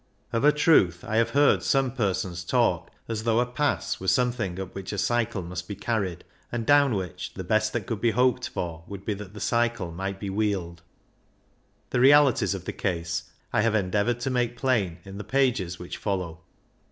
[0.33, 4.59] Of a truth I have heard some persons talk as though a Pass were something
[4.59, 8.01] up which a cycle must be car ried, and down which the best that could
[8.01, 10.81] be hoped for would be that the cycle might be wheeled.
[11.91, 15.97] The realities of the case I have endeavoured to make plain in the pages which
[15.97, 16.41] follow.